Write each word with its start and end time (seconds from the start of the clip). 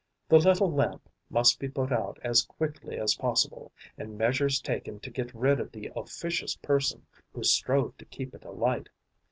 The 0.29 0.39
little 0.39 0.71
lamp 0.71 1.07
must 1.29 1.59
be 1.59 1.69
put 1.69 1.91
out 1.91 2.17
as 2.23 2.41
quickly 2.41 2.97
as 2.97 3.13
possible 3.13 3.71
and 3.99 4.17
measures 4.17 4.59
taken 4.59 4.99
to 4.99 5.11
get 5.11 5.31
rid 5.31 5.59
of 5.59 5.71
the 5.71 5.91
officious 5.95 6.55
person 6.55 7.05
who 7.33 7.43
strove 7.43 7.95
to 7.99 8.05
keep 8.05 8.33
it 8.33 8.43
alight. 8.43 8.89